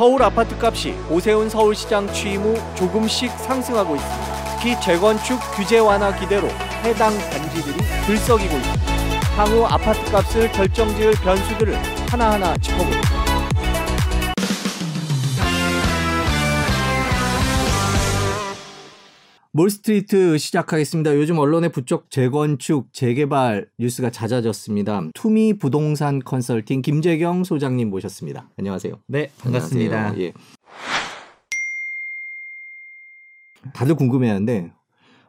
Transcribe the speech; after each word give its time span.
서울 0.00 0.22
아파트 0.22 0.56
값이 0.56 0.94
오세훈 1.10 1.50
서울시장 1.50 2.10
취임 2.14 2.40
후 2.40 2.56
조금씩 2.74 3.30
상승하고 3.32 3.96
있습니다. 3.96 4.56
특히 4.56 4.80
재건축 4.80 5.38
규제 5.54 5.78
완화 5.78 6.10
기대로 6.18 6.48
해당 6.82 7.12
단지들이 7.18 7.76
들썩이고 8.06 8.56
있습니다. 8.56 8.92
향후 9.36 9.66
아파트 9.66 10.02
값을 10.10 10.50
결정지을 10.52 11.10
변수들을 11.22 11.78
하나하나 12.08 12.56
짚어보겠습니다. 12.56 13.09
몰스트리트 19.52 20.38
시작하겠습니다. 20.38 21.16
요즘 21.16 21.38
언론에 21.38 21.68
부쩍 21.68 22.08
재건축, 22.08 22.92
재개발 22.92 23.68
뉴스가 23.80 24.10
잦아졌습니다. 24.10 25.02
투미 25.14 25.54
부동산 25.54 26.20
컨설팅 26.20 26.82
김제경 26.82 27.42
소장님 27.42 27.90
모셨습니다. 27.90 28.48
안녕하세요. 28.56 29.00
네, 29.08 29.30
반갑습니다. 29.40 29.96
안녕하세요. 29.96 30.24
예. 30.24 30.32
다들 33.74 33.96
궁금해하는데 33.96 34.72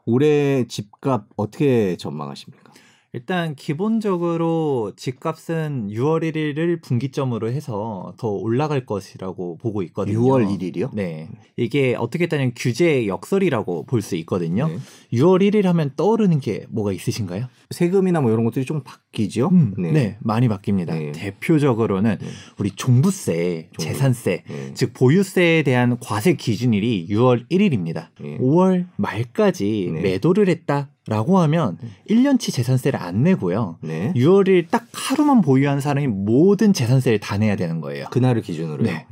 올해 0.05 0.65
집값 0.67 1.25
어떻게 1.35 1.97
전망하십니까? 1.97 2.71
일단 3.13 3.55
기본적으로 3.55 4.93
집값은 4.95 5.89
6월 5.91 6.23
1일을 6.33 6.81
분기점으로 6.81 7.51
해서 7.51 8.13
더 8.17 8.29
올라갈 8.29 8.85
것이라고 8.85 9.57
보고 9.57 9.83
있거든요. 9.83 10.17
6월 10.17 10.47
1일이요? 10.47 10.91
네. 10.93 11.27
이게 11.57 11.93
어떻게 11.97 12.27
따면 12.27 12.53
규제 12.55 13.07
역설이라고 13.07 13.83
볼 13.85 14.01
수 14.01 14.15
있거든요. 14.17 14.67
네. 14.69 14.77
6월 15.11 15.41
1일 15.41 15.63
하면 15.65 15.91
떠오르는 15.97 16.39
게 16.39 16.63
뭐가 16.69 16.93
있으신가요? 16.93 17.47
세금이나 17.71 18.21
뭐 18.21 18.31
이런 18.31 18.45
것들이 18.45 18.63
좀 18.63 18.81
바뀌죠? 18.81 19.49
음, 19.51 19.73
네. 19.77 20.17
많이 20.21 20.47
바뀝니다. 20.47 20.87
네. 20.97 21.11
대표적으로는 21.11 22.17
네. 22.17 22.27
우리 22.59 22.71
종부세, 22.71 23.69
종부- 23.77 23.83
재산세, 23.83 24.43
네. 24.47 24.71
즉 24.73 24.93
보유세에 24.93 25.63
대한 25.63 25.97
과세 25.99 26.35
기준일이 26.35 27.07
6월 27.09 27.45
1일입니다. 27.49 28.07
네. 28.21 28.37
5월 28.39 28.87
말까지 28.95 29.91
네. 29.95 30.01
매도를 30.01 30.47
했다 30.47 30.89
라고 31.07 31.39
하면 31.39 31.77
1년치 32.09 32.53
재산세를 32.53 33.01
안 33.01 33.23
내고요. 33.23 33.77
네. 33.81 34.13
6월일 34.15 34.67
딱 34.69 34.87
하루만 34.93 35.41
보유한 35.41 35.81
사람이 35.81 36.07
모든 36.07 36.73
재산세를 36.73 37.19
다 37.19 37.37
내야 37.37 37.55
되는 37.55 37.81
거예요. 37.81 38.05
그날을 38.11 38.41
기준으로. 38.41 38.83
네. 38.83 39.07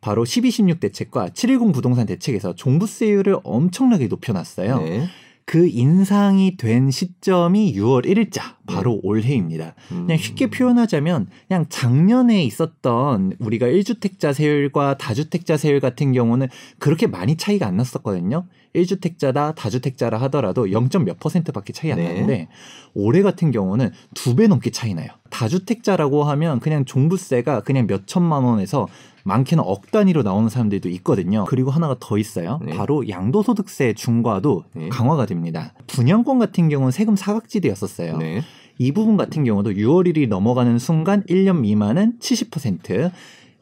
바로 0.00 0.24
1216 0.24 0.80
대책과 0.80 1.30
710 1.30 1.72
부동산 1.72 2.06
대책에서 2.06 2.54
종부세율을 2.54 3.38
엄청나게 3.42 4.06
높여놨어요. 4.08 4.78
네. 4.80 5.08
그 5.50 5.66
인상이 5.66 6.56
된 6.56 6.92
시점이 6.92 7.74
6월 7.74 8.06
1일자, 8.06 8.54
바로 8.66 9.00
올해입니다. 9.02 9.74
음. 9.90 10.06
그냥 10.06 10.16
쉽게 10.16 10.48
표현하자면 10.48 11.26
그냥 11.48 11.66
작년에 11.68 12.44
있었던 12.44 13.32
우리가 13.40 13.66
1주택자 13.66 14.32
세율과 14.32 14.98
다주택자 14.98 15.56
세율 15.56 15.80
같은 15.80 16.12
경우는 16.12 16.46
그렇게 16.78 17.08
많이 17.08 17.36
차이가 17.36 17.66
안 17.66 17.76
났었거든요. 17.76 18.46
1주택자다 18.74 19.54
다주택자라 19.54 20.18
하더라도 20.22 20.70
0. 20.70 20.88
몇 21.04 21.18
퍼센트밖에 21.18 21.72
차이 21.72 21.90
안 21.92 21.98
네. 21.98 22.08
나는데 22.08 22.48
올해 22.94 23.22
같은 23.22 23.50
경우는 23.50 23.90
두 24.14 24.34
배 24.36 24.46
넘게 24.46 24.70
차이 24.70 24.94
나요. 24.94 25.08
다주택자라고 25.30 26.24
하면 26.24 26.60
그냥 26.60 26.84
종부세가 26.84 27.62
그냥 27.62 27.86
몇 27.86 28.06
천만 28.06 28.44
원에서 28.44 28.88
많게는 29.24 29.62
억 29.66 29.90
단위로 29.90 30.22
나오는 30.22 30.48
사람들도 30.48 30.88
있거든요. 30.88 31.44
그리고 31.46 31.70
하나가 31.70 31.94
더 32.00 32.16
있어요. 32.16 32.58
네. 32.64 32.74
바로 32.74 33.08
양도소득세 33.08 33.92
중과도 33.94 34.64
네. 34.74 34.88
강화가 34.88 35.26
됩니다. 35.26 35.74
분양권 35.88 36.38
같은 36.38 36.68
경우는 36.68 36.90
세금 36.90 37.16
사각지대였었어요. 37.16 38.16
네. 38.18 38.42
이 38.78 38.92
부분 38.92 39.18
같은 39.18 39.44
경우도 39.44 39.72
6월 39.72 40.10
1일이 40.10 40.26
넘어가는 40.26 40.78
순간 40.78 41.22
1년 41.24 41.58
미만은 41.60 42.14
70%, 42.18 43.10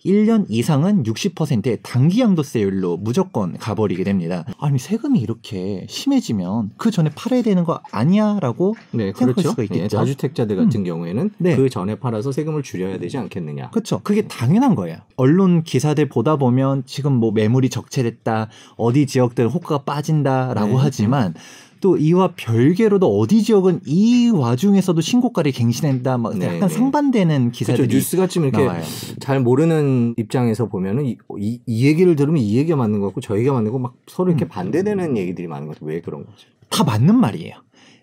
1년 0.04 0.46
이상은 0.48 1.02
60%의 1.02 1.78
단기 1.82 2.20
양도세율로 2.20 2.98
무조건 2.98 3.56
가버리게 3.58 4.04
됩니다. 4.04 4.44
아니 4.58 4.78
세금이 4.78 5.20
이렇게 5.20 5.86
심해지면 5.88 6.70
그 6.76 6.90
전에 6.90 7.10
팔아야 7.14 7.42
되는 7.42 7.64
거 7.64 7.80
아니야라고 7.90 8.74
네, 8.92 9.12
생각할 9.12 9.34
그렇죠. 9.34 9.50
수가 9.50 9.62
있겠죠. 9.64 9.82
예, 9.82 9.88
다주택자들 9.88 10.56
같은 10.56 10.80
음. 10.80 10.84
경우에는 10.84 11.30
네. 11.38 11.56
그 11.56 11.68
전에 11.68 11.96
팔아서 11.96 12.32
세금을 12.32 12.62
줄여야 12.62 12.98
되지 12.98 13.18
않겠느냐. 13.18 13.70
그렇죠. 13.70 14.00
그게 14.02 14.26
당연한 14.28 14.74
거예요. 14.74 14.98
언론 15.16 15.62
기사들 15.62 16.08
보다 16.08 16.36
보면 16.36 16.84
지금 16.86 17.12
뭐 17.12 17.32
매물이 17.32 17.70
적체됐다, 17.70 18.48
어디 18.76 19.06
지역들은 19.06 19.50
호가가 19.50 19.84
빠진다라고 19.84 20.68
네. 20.68 20.76
하지만 20.78 21.34
또 21.80 21.96
이와 21.96 22.34
별개로도 22.36 23.18
어디 23.18 23.42
지역은 23.42 23.80
이 23.86 24.30
와중에서도 24.30 25.00
신고가를 25.00 25.52
갱신한다, 25.52 26.18
막 26.18 26.36
네, 26.36 26.46
약간 26.46 26.60
네. 26.60 26.68
상반되는 26.68 27.52
기사들이 27.52 27.86
그렇죠. 27.88 27.96
뉴스가 27.96 28.26
좀 28.26 28.44
이렇게 28.44 28.64
나와요. 28.64 28.82
잘 29.20 29.40
모르는 29.40 30.14
입장에서 30.16 30.66
보면은 30.68 31.06
이, 31.06 31.16
이, 31.38 31.60
이 31.66 31.86
얘기를 31.86 32.16
들으면 32.16 32.42
이 32.42 32.56
얘기가 32.56 32.76
맞는 32.76 33.00
것 33.00 33.06
같고 33.06 33.20
저 33.20 33.36
얘기가 33.36 33.52
맞는 33.54 33.70
거 33.72 33.78
막 33.78 33.94
서로 34.08 34.30
이렇게 34.30 34.44
음. 34.44 34.48
반대되는 34.48 35.16
얘기들이 35.16 35.46
많은 35.46 35.68
것 35.68 35.74
같아요. 35.74 35.88
왜 35.90 36.00
그런 36.00 36.24
거죠? 36.26 36.48
다 36.68 36.82
맞는 36.84 37.14
말이에요. 37.14 37.54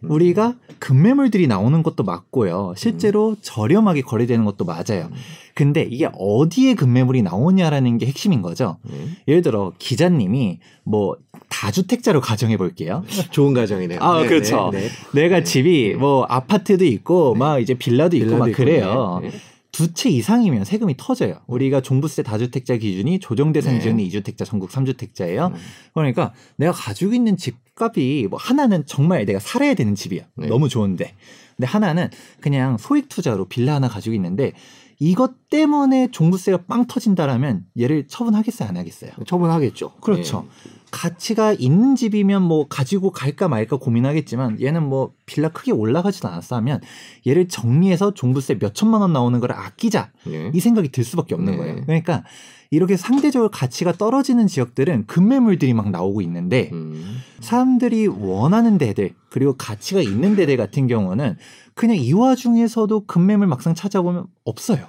음. 0.06 0.12
우리가 0.12 0.56
급매물들이 0.80 1.48
나오는 1.48 1.82
것도 1.84 2.04
맞고요. 2.04 2.74
실제로 2.78 3.36
저렴하게 3.42 4.02
거래되는 4.02 4.46
것도 4.46 4.66
맞아요. 4.66 5.10
음. 5.12 5.16
근데 5.54 5.88
이게 5.90 6.10
어디에 6.14 6.74
급매물이 6.76 7.22
나오냐라는 7.22 7.98
게 7.98 8.06
핵심인 8.06 8.42
거죠. 8.42 8.78
네. 8.84 9.08
예를 9.28 9.42
들어 9.42 9.72
기자님이 9.80 10.60
뭐 10.84 11.16
다주택자로 11.50 12.20
가정해 12.20 12.58
볼게요. 12.58 13.04
좋은 13.32 13.54
가정이네요. 13.54 14.00
아, 14.02 14.22
네, 14.22 14.28
그렇죠. 14.28 14.70
네, 14.74 14.82
네. 14.82 14.90
내가 15.14 15.38
네. 15.38 15.44
집이 15.44 15.96
뭐 15.96 16.26
아파트도 16.26 16.84
있고 16.86 17.34
네. 17.34 17.40
막 17.40 17.60
이제 17.60 17.74
빌라도 17.74 18.18
있고 18.18 18.26
빌라도 18.26 18.46
막 18.46 18.52
그래요. 18.52 19.20
네, 19.24 19.30
네. 19.30 19.38
두채 19.72 20.10
이상이면 20.10 20.64
세금이 20.64 20.96
터져요. 20.98 21.42
우리가 21.48 21.82
종부세 21.82 22.24
다주택자 22.24 22.78
기준이 22.78 23.20
조정대상 23.20 23.74
네. 23.74 23.80
기준이 23.80 24.10
2주택자, 24.10 24.46
전국 24.46 24.70
3주택자예요. 24.70 25.52
음. 25.52 25.58
그러니까 25.94 26.34
내가 26.56 26.72
가지고 26.72 27.14
있는 27.14 27.36
집 27.36 27.58
값이 27.76 28.28
뭐 28.30 28.40
하나는 28.40 28.86
정말 28.86 29.26
내가 29.26 29.40
살아야 29.40 29.74
되는 29.74 29.96
집이야. 29.96 30.24
네. 30.36 30.48
너무 30.48 30.70
좋은데. 30.70 31.14
근데 31.56 31.68
하나는 31.68 32.10
그냥 32.42 32.78
소액 32.78 33.10
투자로 33.10 33.46
빌라 33.46 33.76
하나 33.76 33.88
가지고 33.88 34.14
있는데 34.16 34.54
이것 35.00 35.50
때문에 35.50 36.10
종부세가 36.12 36.64
빵 36.68 36.88
터진다라면 36.88 37.66
얘를 37.80 38.08
처분하겠어요, 38.08 38.70
안 38.70 38.78
하겠어요? 38.78 39.12
처분하겠죠. 39.26 39.94
그렇죠. 39.96 40.48
네. 40.64 40.72
가치가 40.92 41.52
있는 41.52 41.96
집이면 41.96 42.42
뭐 42.42 42.68
가지고 42.70 43.12
갈까 43.12 43.50
말까 43.50 43.76
고민하겠지만 43.76 44.62
얘는 44.62 44.84
뭐 44.84 45.14
빌라 45.26 45.50
크게 45.50 45.74
올라가지도 45.74 46.30
않았어 46.30 46.56
하면 46.58 46.80
얘를 47.28 47.50
정리해서 47.50 48.14
종부세 48.14 48.60
몇 48.60 48.74
천만 48.74 49.02
원 49.02 49.12
나오는 49.12 49.38
걸 49.42 49.52
아끼자 49.52 50.12
네. 50.26 50.52
이 50.54 50.60
생각이 50.62 50.90
들 50.90 51.04
수밖에 51.04 51.36
없는 51.36 51.52
네. 51.52 51.58
거예요. 51.58 51.82
그러니까 51.86 52.24
이렇게 52.72 52.98
상대적으로 52.98 53.50
가치가 53.50 53.92
떨어지는 53.92 54.48
지역들은 54.48 55.06
급매물들이 55.06 55.74
막 55.74 55.90
나오고 55.90 56.22
있는데 56.22 56.70
음. 56.74 57.18
사람들이 57.40 58.08
원하는 58.08 58.78
데들 58.78 59.14
그리고 59.30 59.54
가치가 59.54 60.02
있는 60.02 60.36
데들 60.36 60.58
같은 60.58 60.88
경우는 60.88 61.38
그냥 61.74 61.98
이 61.98 62.14
와중에서도 62.14 63.06
급매물 63.06 63.48
막상 63.48 63.76
찾아보면 63.76 64.28
없어요. 64.44 64.88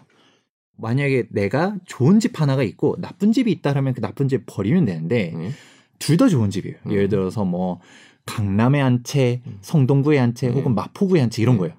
만약에 0.78 1.24
내가 1.30 1.76
좋은 1.86 2.20
집 2.20 2.40
하나가 2.40 2.62
있고 2.62 2.96
나쁜 2.98 3.32
집이 3.32 3.50
있다라면 3.50 3.94
그 3.94 4.00
나쁜 4.00 4.28
집 4.28 4.44
버리면 4.46 4.84
되는데 4.84 5.32
네. 5.36 5.50
둘다 5.98 6.28
좋은 6.28 6.50
집이에요. 6.50 6.76
음. 6.86 6.92
예를 6.92 7.08
들어서 7.08 7.44
뭐 7.44 7.80
강남의 8.26 8.82
한 8.82 9.02
채, 9.04 9.40
음. 9.46 9.58
성동구의 9.62 10.18
한 10.18 10.34
채, 10.34 10.48
네. 10.48 10.54
혹은 10.54 10.74
마포구의 10.74 11.22
한채 11.22 11.42
이런 11.42 11.54
네. 11.54 11.60
거예요. 11.60 11.74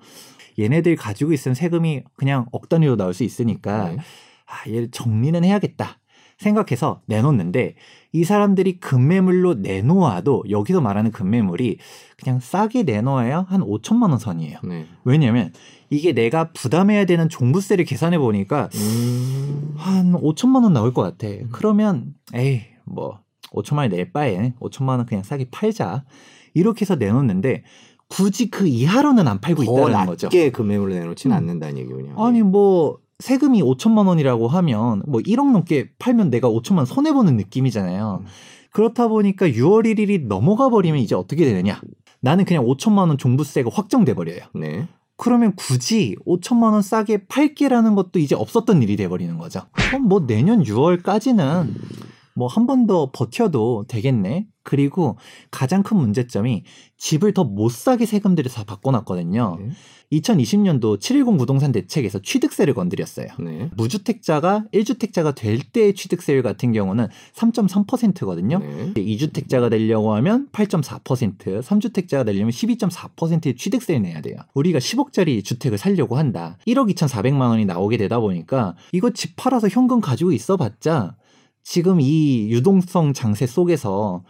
얘네들 0.60 0.96
가지고 0.96 1.34
있으면 1.34 1.54
세금이 1.54 2.04
그냥 2.16 2.48
억 2.52 2.68
단위로 2.70 2.96
나올 2.96 3.14
수 3.14 3.24
있으니까 3.24 3.90
네. 3.90 3.98
아, 4.48 4.70
얘를 4.70 4.90
정리는 4.92 5.44
해야겠다 5.44 6.00
생각해서 6.38 7.02
내놓는데 7.08 7.76
이 8.14 8.24
사람들이 8.24 8.80
급매물로 8.80 9.56
내놓아도 9.56 10.44
여기서 10.50 10.82
말하는 10.82 11.12
급매물이 11.12 11.80
그냥 12.22 12.40
싸게 12.40 12.84
내놓아야 12.84 13.46
한 13.50 13.62
5천만 13.62 14.10
원 14.12 14.20
선이에요. 14.20 14.60
네. 14.64 14.86
왜냐면 15.04 15.52
이게 15.90 16.14
내가 16.14 16.52
부담해야 16.52 17.06
되는 17.06 17.28
종부세를 17.28 17.86
계산해 17.86 18.20
보니까 18.20 18.70
음. 18.76 19.74
한 19.78 20.14
5천만 20.14 20.64
원 20.64 20.74
나올 20.74 20.94
것 20.94 21.02
같아. 21.02 21.28
그러면 21.52 22.14
에이 22.34 22.62
뭐 22.86 23.20
5천만 23.52 23.80
원 23.80 23.90
낼 23.90 24.12
바에 24.12 24.54
5천만 24.60 24.90
원 24.98 25.06
그냥 25.06 25.24
싸게 25.24 25.48
팔자. 25.52 26.06
이렇게 26.54 26.82
해서 26.82 26.96
내놓는데 26.96 27.64
굳이 28.10 28.50
그 28.50 28.68
이하로는 28.68 29.28
안 29.28 29.42
팔고 29.42 29.64
더 29.66 29.90
있다는 29.90 30.06
거죠. 30.06 30.28
낮게 30.28 30.52
금매물을 30.52 30.94
내놓지는 30.94 31.36
음. 31.36 31.38
않는다는 31.38 31.78
얘기군요. 31.80 32.24
아니 32.24 32.42
뭐 32.44 33.00
세금이 33.20 33.62
5천만 33.64 34.08
원이라고 34.08 34.48
하면 34.48 35.02
뭐 35.08 35.22
1억 35.22 35.52
넘게 35.52 35.90
팔면 35.98 36.30
내가 36.30 36.50
5천만 36.50 36.78
원 36.78 36.86
손해 36.86 37.12
보는 37.14 37.36
느낌이잖아요. 37.38 38.22
음. 38.22 38.28
그렇다 38.72 39.08
보니까 39.08 39.48
6월 39.48 39.86
1일이 39.86 40.28
넘어가 40.28 40.70
버리면 40.70 41.00
이제 41.00 41.16
어떻게 41.16 41.46
되느냐? 41.46 41.82
나는 42.20 42.46
그냥 42.46 42.64
5천만 42.66 43.08
원 43.08 43.18
종부세가 43.18 43.70
확정돼 43.74 44.14
버려요. 44.14 44.42
네. 44.54 44.88
그러면 45.16 45.56
굳이 45.56 46.16
5천만 46.28 46.74
원 46.74 46.84
싸게 46.84 47.26
팔게라는 47.26 47.96
것도 47.96 48.20
이제 48.20 48.36
없었던 48.36 48.84
일이 48.84 48.96
돼 48.96 49.08
버리는 49.08 49.36
거죠. 49.38 49.62
그럼 49.72 50.04
뭐 50.04 50.26
내년 50.28 50.64
6월까지는 50.64 51.70
뭐 52.38 52.48
한 52.48 52.68
번 52.68 52.86
더 52.88 53.10
버텨도 53.12 53.86
되겠네. 53.88 54.48
그리고 54.64 55.18
가장 55.50 55.82
큰 55.82 55.98
문제점이 55.98 56.64
집을 56.98 57.34
더 57.34 57.44
못 57.44 57.72
사게 57.72 58.06
세금들을 58.06 58.52
다 58.52 58.64
바꿔놨거든요. 58.66 59.58
네. 59.60 59.70
2020년도 60.12 61.00
710 61.02 61.38
부동산 61.38 61.72
대책에서 61.72 62.20
취득세를 62.20 62.74
건드렸어요. 62.74 63.28
네. 63.40 63.70
무주택자가 63.76 64.66
1주택자가 64.74 65.36
될 65.36 65.60
때의 65.60 65.96
취득세율 65.96 66.44
같은 66.44 66.72
경우는 66.72 67.08
3.3%거든요. 67.34 68.60
네. 68.60 68.94
2주택자가 68.94 69.70
되려고 69.70 70.14
하면 70.16 70.48
8.4%, 70.52 71.62
3주택자가 71.62 72.26
되려면 72.26 72.52
12.4%의 72.52 73.56
취득세를 73.56 74.02
내야 74.02 74.22
돼요. 74.22 74.38
우리가 74.54 74.80
10억짜리 74.80 75.44
주택을 75.44 75.78
살려고 75.78 76.18
한다. 76.18 76.58
1억 76.68 76.94
2,400만 76.94 77.50
원이 77.50 77.66
나오게 77.66 77.98
되다 77.98 78.20
보니까 78.20 78.76
이거 78.94 79.10
집 79.10 79.36
팔아서 79.36 79.68
현금 79.68 80.00
가지고 80.02 80.32
있어 80.32 80.56
봤자 80.58 81.16
지금 81.70 82.00
이 82.00 82.50
유동성 82.50 83.12
장세 83.12 83.46
속에서 83.46 84.24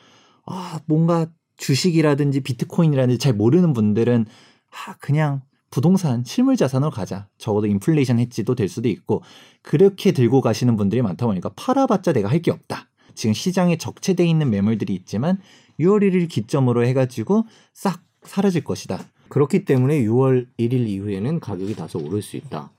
아, 0.47 0.79
뭔가 0.87 1.27
주식이라든지 1.57 2.39
비트코인이라든지 2.41 3.19
잘 3.19 3.33
모르는 3.33 3.73
분들은 3.73 4.25
아, 4.71 4.95
그냥 4.97 5.41
부동산 5.69 6.23
실물 6.23 6.57
자산으로 6.57 6.89
가자. 6.89 7.27
적어도 7.37 7.67
인플레이션 7.67 8.17
해지도 8.17 8.55
될 8.55 8.67
수도 8.67 8.89
있고 8.89 9.21
그렇게 9.61 10.13
들고 10.13 10.41
가시는 10.41 10.77
분들이 10.77 11.03
많다 11.03 11.27
보니까 11.27 11.49
팔아봤자 11.55 12.13
내가 12.13 12.27
할 12.27 12.41
게 12.41 12.49
없다. 12.49 12.89
지금 13.13 13.33
시장에 13.35 13.77
적체돼 13.77 14.25
있는 14.25 14.49
매물들이 14.49 14.95
있지만 14.95 15.37
6월 15.79 16.01
1일 16.09 16.29
기점으로 16.29 16.85
해가지고 16.87 17.45
싹 17.71 18.01
사라질 18.23 18.63
것이다. 18.63 19.05
그렇기 19.29 19.63
때문에 19.63 20.01
6월 20.05 20.47
1일 20.57 20.87
이후에는 20.87 21.39
가격이 21.39 21.75
다소 21.75 21.99
오를 21.99 22.23
수 22.23 22.35
있다. 22.35 22.71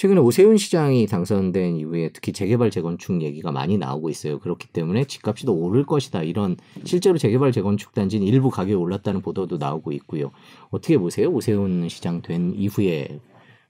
최근에 0.00 0.18
오세훈 0.18 0.56
시장이 0.56 1.06
당선된 1.06 1.76
이후에 1.76 2.08
특히 2.14 2.32
재개발 2.32 2.70
재건축 2.70 3.20
얘기가 3.20 3.52
많이 3.52 3.76
나오고 3.76 4.08
있어요. 4.08 4.38
그렇기 4.38 4.68
때문에 4.68 5.04
집값이 5.04 5.44
더 5.44 5.52
오를 5.52 5.84
것이다. 5.84 6.22
이런 6.22 6.56
실제로 6.84 7.18
재개발 7.18 7.52
재건축 7.52 7.92
단지는 7.92 8.26
일부 8.26 8.48
가격이 8.48 8.72
올랐다는 8.72 9.20
보도도 9.20 9.58
나오고 9.58 9.92
있고요. 9.92 10.30
어떻게 10.70 10.96
보세요? 10.96 11.28
오세훈 11.28 11.86
시장 11.90 12.22
된 12.22 12.54
이후에 12.56 13.20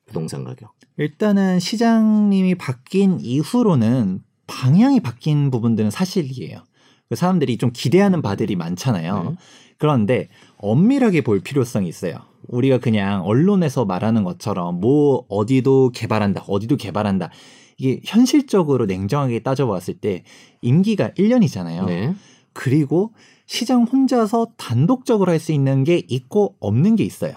부동산 0.06 0.44
가격. 0.44 0.72
일단은 0.98 1.58
시장님이 1.58 2.54
바뀐 2.54 3.18
이후로는 3.20 4.22
방향이 4.46 5.00
바뀐 5.00 5.50
부분들은 5.50 5.90
사실이에요. 5.90 6.62
그 7.08 7.16
사람들이 7.16 7.58
좀 7.58 7.72
기대하는 7.74 8.22
바들이 8.22 8.54
많잖아요. 8.54 9.30
네. 9.30 9.36
그런데 9.78 10.28
엄밀하게 10.58 11.22
볼 11.22 11.40
필요성이 11.40 11.88
있어요. 11.88 12.29
우리가 12.50 12.78
그냥 12.78 13.24
언론에서 13.24 13.84
말하는 13.84 14.24
것처럼 14.24 14.80
뭐 14.80 15.24
어디도 15.28 15.90
개발한다, 15.94 16.44
어디도 16.46 16.76
개발한다. 16.76 17.30
이게 17.78 18.00
현실적으로 18.04 18.86
냉정하게 18.86 19.40
따져봤을 19.40 19.94
때 19.94 20.24
임기가 20.60 21.10
1년이잖아요. 21.10 21.86
네. 21.86 22.14
그리고 22.52 23.12
시장 23.46 23.84
혼자서 23.84 24.48
단독적으로 24.56 25.32
할 25.32 25.38
수 25.40 25.52
있는 25.52 25.84
게 25.84 26.02
있고 26.08 26.56
없는 26.60 26.96
게 26.96 27.04
있어요. 27.04 27.32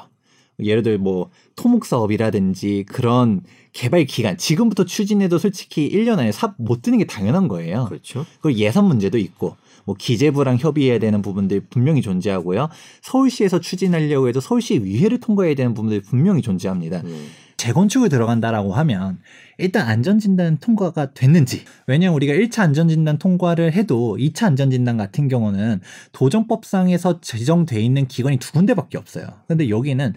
예를 0.66 0.84
들어 0.84 0.98
뭐 0.98 1.30
토목 1.56 1.86
사업이라든지 1.86 2.86
그런 2.88 3.42
개발 3.74 4.06
기간 4.06 4.38
지금부터 4.38 4.86
추진해도 4.86 5.38
솔직히 5.38 5.90
1년 5.90 6.20
안에 6.20 6.32
삽 6.32 6.56
못 6.58 6.82
드는 6.82 7.00
게 7.00 7.06
당연한 7.06 7.48
거예요. 7.48 7.86
그렇죠. 7.86 8.26
그리고 8.42 8.60
예산 8.60 8.86
문제도 8.86 9.18
있고 9.18 9.58
뭐 9.86 9.96
기재부랑 9.98 10.58
협의해야 10.58 11.00
되는 11.00 11.22
부분들이 11.22 11.62
분명히 11.70 12.02
존재하고요. 12.02 12.70
서울시에서 13.02 13.60
추진하려고 13.60 14.28
해도 14.30 14.40
서울시 14.40 14.76
의회를 14.76 15.20
통과해야 15.20 15.56
되는 15.56 15.74
부분들이 15.74 16.02
분명히 16.02 16.42
존재합니다. 16.42 17.02
네. 17.02 17.10
재건축을 17.58 18.10
들어간다라고 18.10 18.74
하면 18.74 19.20
일단 19.58 19.88
안전진단 19.88 20.58
통과가 20.58 21.14
됐는지 21.14 21.64
왜냐하면 21.88 22.16
우리가 22.16 22.34
1차 22.34 22.60
안전진단 22.60 23.20
통과를 23.20 23.74
해도 23.74 24.18
2차 24.20 24.48
안전진단 24.48 24.98
같은 24.98 25.28
경우는 25.28 25.80
도정법상에서 26.12 27.22
지정돼 27.22 27.82
있는 27.82 28.08
기관이 28.08 28.38
두 28.38 28.52
군데밖에 28.52 28.98
없어요. 28.98 29.28
근데 29.48 29.70
여기는 29.70 30.14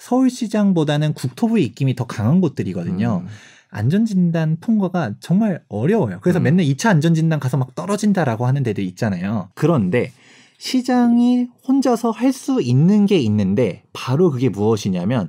서울시장보다는 0.00 1.12
국토부의 1.12 1.64
입김이 1.66 1.94
더 1.94 2.06
강한 2.06 2.40
곳들이거든요. 2.40 3.22
음. 3.24 3.28
안전진단 3.70 4.56
통과가 4.60 5.12
정말 5.20 5.62
어려워요. 5.68 6.18
그래서 6.22 6.40
음. 6.40 6.44
맨날 6.44 6.66
2차 6.66 6.88
안전진단 6.88 7.38
가서 7.38 7.56
막 7.56 7.74
떨어진다라고 7.74 8.46
하는 8.46 8.62
데도 8.62 8.82
있잖아요. 8.82 9.50
그런데 9.54 10.12
시장이 10.58 11.46
혼자서 11.68 12.10
할 12.10 12.32
수 12.32 12.60
있는 12.62 13.06
게 13.06 13.18
있는데 13.18 13.82
바로 13.92 14.30
그게 14.30 14.48
무엇이냐면 14.48 15.28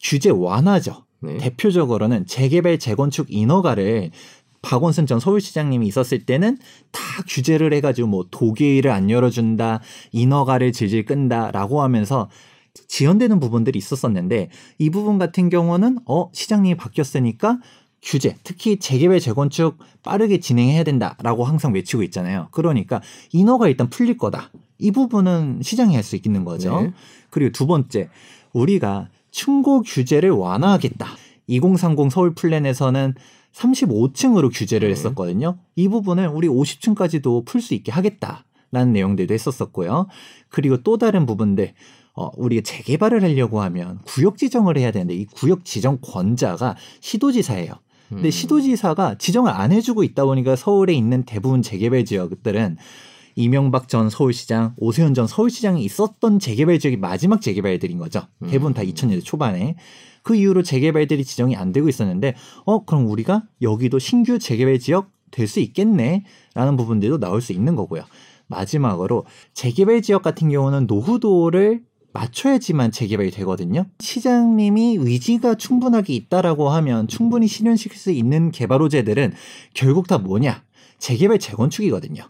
규제 0.00 0.30
완화죠. 0.30 1.04
네. 1.20 1.38
대표적으로는 1.38 2.26
재개발 2.26 2.78
재건축 2.78 3.26
인허가를 3.30 4.10
박원순 4.62 5.06
전 5.06 5.20
서울시장님이 5.20 5.86
있었을 5.86 6.24
때는 6.24 6.58
다 6.90 7.00
규제를 7.28 7.72
해가지고 7.74 8.08
뭐 8.08 8.26
도계를 8.30 8.90
안 8.90 9.10
열어준다, 9.10 9.80
인허가를 10.12 10.72
질질 10.72 11.04
끈다라고 11.04 11.82
하면서 11.82 12.30
지연되는 12.88 13.40
부분들이 13.40 13.78
있었었는데 13.78 14.50
이 14.78 14.90
부분 14.90 15.18
같은 15.18 15.48
경우는 15.48 15.98
어 16.06 16.30
시장님이 16.32 16.76
바뀌었으니까 16.76 17.58
규제, 18.02 18.36
특히 18.44 18.78
재개발 18.78 19.18
재건축 19.18 19.78
빠르게 20.02 20.38
진행해야 20.38 20.84
된다라고 20.84 21.44
항상 21.44 21.72
외치고 21.72 22.02
있잖아요. 22.04 22.48
그러니까 22.50 23.00
인허가 23.32 23.66
일단 23.68 23.88
풀릴 23.88 24.18
거다. 24.18 24.50
이 24.78 24.90
부분은 24.90 25.60
시장이 25.62 25.94
할 25.94 26.02
수 26.04 26.16
있는 26.16 26.44
거죠. 26.44 26.82
네. 26.82 26.92
그리고 27.30 27.52
두 27.52 27.66
번째, 27.66 28.10
우리가 28.52 29.08
층고 29.30 29.82
규제를 29.82 30.30
완화하겠다. 30.30 31.06
2030 31.46 32.12
서울 32.12 32.34
플랜에서는 32.34 33.14
35층으로 33.54 34.50
규제를 34.52 34.88
네. 34.88 34.92
했었거든요. 34.92 35.56
이 35.74 35.88
부분을 35.88 36.28
우리 36.28 36.48
50층까지도 36.48 37.46
풀 37.46 37.62
수 37.62 37.72
있게 37.74 37.90
하겠다라는 37.90 38.92
내용들도 38.92 39.32
했었었고요. 39.32 40.08
그리고 40.50 40.82
또 40.82 40.98
다른 40.98 41.24
부분들, 41.24 41.72
어, 42.14 42.30
우리가 42.36 42.62
재개발을 42.64 43.22
하려고 43.22 43.60
하면 43.62 43.98
구역 44.04 44.38
지정을 44.38 44.78
해야 44.78 44.90
되는데 44.90 45.14
이 45.14 45.26
구역 45.26 45.64
지정 45.64 45.98
권자가 46.00 46.76
시도지사예요. 47.00 47.72
근데 48.08 48.28
음. 48.28 48.30
시도지사가 48.30 49.16
지정을 49.18 49.50
안 49.50 49.72
해주고 49.72 50.04
있다 50.04 50.24
보니까 50.24 50.56
서울에 50.56 50.92
있는 50.92 51.24
대부분 51.24 51.62
재개발 51.62 52.04
지역들은 52.04 52.76
이명박 53.36 53.88
전 53.88 54.10
서울시장, 54.10 54.74
오세훈 54.76 55.12
전 55.14 55.26
서울시장이 55.26 55.84
있었던 55.84 56.38
재개발 56.38 56.78
지역이 56.78 56.98
마지막 56.98 57.40
재개발들인 57.40 57.98
거죠. 57.98 58.22
대부분 58.48 58.74
다 58.74 58.82
음. 58.82 58.86
2000년대 58.86 59.24
초반에. 59.24 59.74
그 60.22 60.36
이후로 60.36 60.62
재개발들이 60.62 61.24
지정이 61.24 61.56
안 61.56 61.72
되고 61.72 61.88
있었는데, 61.88 62.34
어, 62.64 62.84
그럼 62.84 63.08
우리가 63.08 63.42
여기도 63.60 63.98
신규 63.98 64.38
재개발 64.38 64.78
지역 64.78 65.10
될 65.32 65.48
수 65.48 65.58
있겠네? 65.58 66.24
라는 66.54 66.76
부분들도 66.76 67.18
나올 67.18 67.40
수 67.40 67.52
있는 67.52 67.74
거고요. 67.74 68.04
마지막으로 68.46 69.24
재개발 69.52 70.00
지역 70.02 70.22
같은 70.22 70.48
경우는 70.48 70.86
노후도를 70.86 71.82
맞춰야지만 72.14 72.92
재개발이 72.92 73.32
되거든요. 73.32 73.86
시장님이 73.98 74.96
의지가 75.00 75.56
충분하게 75.56 76.14
있다라고 76.14 76.70
하면 76.70 77.08
충분히 77.08 77.48
실현시킬 77.48 77.98
수 77.98 78.12
있는 78.12 78.52
개발 78.52 78.80
호재들은 78.80 79.34
결국 79.74 80.06
다 80.06 80.18
뭐냐? 80.18 80.62
재개발 80.98 81.40
재건축이거든요. 81.40 82.22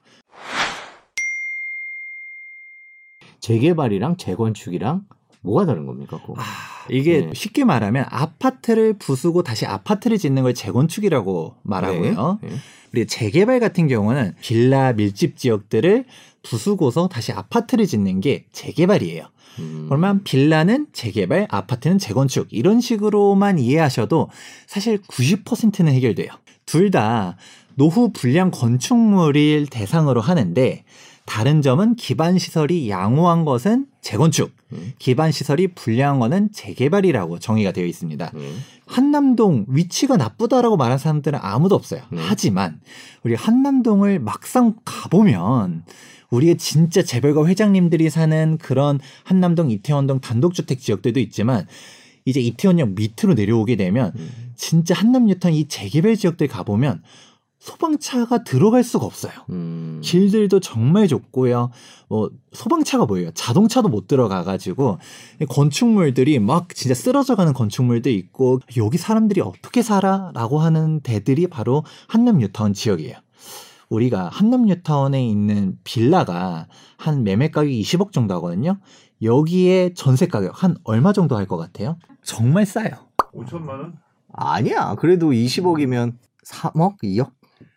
재개발이랑 3.40 4.16
재건축이랑 4.16 5.04
뭐가 5.42 5.66
다른 5.66 5.84
겁니까? 5.84 6.18
그거? 6.22 6.34
아, 6.38 6.42
이게 6.90 7.26
네. 7.26 7.30
쉽게 7.34 7.64
말하면 7.64 8.06
아파트를 8.08 8.94
부수고 8.94 9.42
다시 9.42 9.66
아파트를 9.66 10.18
짓는 10.18 10.42
걸 10.42 10.54
재건축이라고 10.54 11.56
말하고요. 11.62 12.38
네. 12.42 12.48
네. 12.48 12.56
그리고 12.90 13.06
재개발 13.08 13.60
같은 13.60 13.88
경우는 13.88 14.34
빌라 14.40 14.92
밀집 14.92 15.36
지역들을 15.36 16.04
부수고서 16.42 17.08
다시 17.08 17.32
아파트를 17.32 17.86
짓는 17.86 18.20
게 18.20 18.44
재개발이에요. 18.52 19.26
음. 19.58 19.86
그러면 19.88 20.22
빌라는 20.24 20.88
재개발, 20.92 21.46
아파트는 21.50 21.98
재건축 21.98 22.48
이런 22.50 22.80
식으로만 22.80 23.58
이해하셔도 23.58 24.28
사실 24.66 24.98
90%는 24.98 25.92
해결돼요. 25.92 26.28
둘 26.66 26.90
다 26.90 27.36
노후 27.76 28.10
불량 28.12 28.50
건축물을 28.50 29.66
대상으로 29.66 30.20
하는데 30.20 30.84
다른 31.26 31.62
점은 31.62 31.96
기반 31.96 32.38
시설이 32.38 32.90
양호한 32.90 33.44
것은 33.44 33.86
재건축, 34.02 34.52
음. 34.72 34.92
기반 34.98 35.32
시설이 35.32 35.68
불량한 35.68 36.20
것은 36.20 36.50
재개발이라고 36.52 37.38
정의가 37.38 37.72
되어 37.72 37.86
있습니다. 37.86 38.30
네. 38.34 38.52
한남동 38.86 39.66
위치가 39.68 40.16
나쁘다라고 40.16 40.76
말하는 40.76 40.98
사람들은 40.98 41.38
아무도 41.42 41.74
없어요. 41.74 42.02
네. 42.12 42.20
하지만 42.20 42.80
우리 43.22 43.34
한남동을 43.34 44.18
막상 44.18 44.74
가보면 44.84 45.84
우리가 46.30 46.54
진짜 46.58 47.02
재벌가 47.02 47.46
회장님들이 47.46 48.10
사는 48.10 48.58
그런 48.58 49.00
한남동, 49.24 49.70
이태원동 49.70 50.20
단독주택 50.20 50.80
지역들도 50.80 51.20
있지만 51.20 51.66
이제 52.26 52.40
이태원역 52.40 52.90
밑으로 52.94 53.34
내려오게 53.34 53.76
되면 53.76 54.12
음. 54.16 54.30
진짜 54.56 54.94
한남유턴 54.94 55.52
이 55.52 55.68
재개발 55.68 56.16
지역들 56.16 56.48
가보면 56.48 57.02
소방차가 57.68 58.44
들어갈 58.44 58.84
수가 58.84 59.06
없어요. 59.06 59.32
음. 59.48 60.02
길들도 60.04 60.60
정말 60.60 61.08
좁고요. 61.08 61.70
뭐 62.10 62.30
소방차가 62.52 63.06
뭐예요? 63.06 63.30
자동차도 63.32 63.88
못 63.88 64.06
들어가 64.06 64.44
가지고 64.44 64.98
건축물들이 65.48 66.40
막 66.40 66.68
진짜 66.74 66.94
쓰러져 66.94 67.36
가는 67.36 67.54
건축물도 67.54 68.10
있고 68.10 68.60
여기 68.76 68.98
사람들이 68.98 69.40
어떻게 69.40 69.80
살아라고 69.80 70.58
하는 70.58 71.00
데들이 71.00 71.46
바로 71.46 71.84
한남 72.06 72.36
뉴타운 72.36 72.74
지역이에요. 72.74 73.16
우리가 73.88 74.28
한남 74.30 74.66
뉴타운에 74.66 75.26
있는 75.26 75.78
빌라가 75.84 76.66
한 76.98 77.24
매매 77.24 77.50
가격이 77.50 77.80
20억 77.80 78.12
정도 78.12 78.34
하거든요. 78.34 78.78
여기에 79.22 79.94
전세 79.94 80.26
가격 80.26 80.62
한 80.62 80.76
얼마 80.84 81.14
정도 81.14 81.34
할 81.34 81.46
것 81.46 81.56
같아요? 81.56 81.96
정말 82.22 82.66
싸요. 82.66 82.90
5천만 83.34 83.68
원? 83.70 83.96
아니야. 84.34 84.96
그래도 84.96 85.30
20억이면 85.30 86.14
3억, 86.44 86.96
2억, 87.02 87.30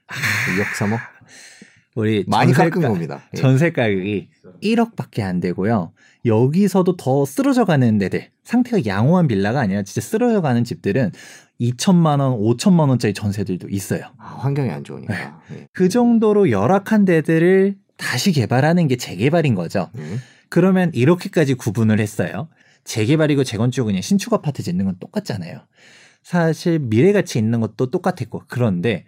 2억, 0.07 0.63
3억 0.77 0.99
우리 1.95 2.23
많이 2.27 2.53
전세 2.53 2.69
깎은 2.69 2.81
가- 2.81 2.87
겁니다. 2.89 3.23
예. 3.33 3.37
전세 3.37 3.71
가격이 3.71 4.29
1억밖에 4.63 5.21
안 5.21 5.39
되고요. 5.39 5.91
여기서도 6.25 6.95
더 6.97 7.25
쓰러져 7.25 7.65
가는 7.65 7.97
데들, 7.97 8.29
상태가 8.43 8.85
양호한 8.85 9.27
빌라가 9.27 9.61
아니라 9.61 9.81
진짜 9.83 10.01
쓰러져 10.01 10.41
가는 10.41 10.63
집들은 10.63 11.11
2천만 11.59 12.19
원, 12.19 12.37
5천만 12.39 12.89
원짜리 12.89 13.13
전세들도 13.13 13.69
있어요. 13.69 14.01
아, 14.19 14.25
환경이 14.39 14.69
안 14.69 14.83
좋으니까. 14.83 15.41
예. 15.53 15.67
그 15.73 15.89
정도로 15.89 16.51
열악한 16.51 17.05
데들을 17.05 17.75
다시 17.97 18.31
개발하는 18.31 18.87
게 18.87 18.95
재개발인 18.95 19.55
거죠. 19.55 19.89
음. 19.95 20.21
그러면 20.49 20.91
이렇게까지 20.93 21.55
구분을 21.55 21.99
했어요. 21.99 22.47
재개발이고 22.83 23.43
재건축은 23.43 23.99
신축 24.01 24.33
아파트 24.33 24.61
짓는 24.61 24.85
건 24.85 24.95
똑같잖아요. 24.99 25.61
사실 26.23 26.77
미래 26.79 27.11
가치 27.11 27.39
있는 27.39 27.59
것도 27.59 27.89
똑같았고 27.89 28.43
그런데 28.47 29.05